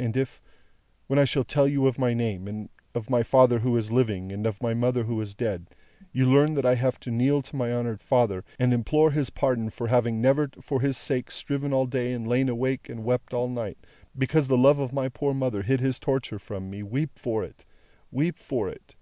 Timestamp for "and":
0.00-0.16, 2.48-2.68, 4.32-4.44, 8.58-8.74, 12.12-12.26, 12.88-13.04